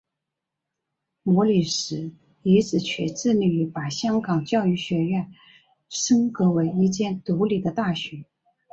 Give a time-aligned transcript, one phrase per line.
[1.21, 2.09] 莫礼时
[2.41, 5.31] 一直却致力于把香港教育学院
[5.89, 8.25] 升格为一间独立的大学。